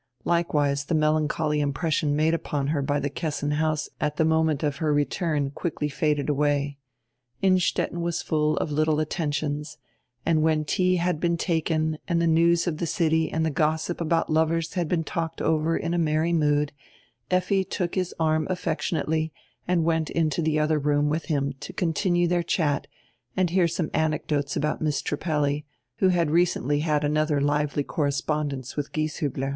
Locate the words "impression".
1.59-2.15